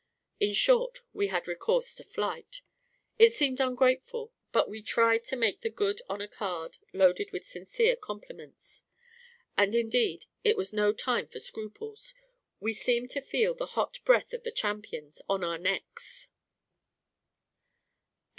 [0.39, 2.61] In short, we had recourse to flight.
[3.19, 7.45] It seemed ungrateful, but we tried to make that good on a card loaded with
[7.45, 8.81] sincere compliments.
[9.55, 12.15] And indeed it was no time for scruples;
[12.59, 16.29] we seemed to feel the hot breath of the champion on our necks.